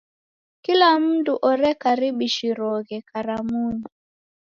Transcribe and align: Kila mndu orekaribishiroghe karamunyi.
Kila 0.63 0.87
mndu 1.03 1.33
orekaribishiroghe 1.49 2.97
karamunyi. 3.09 3.85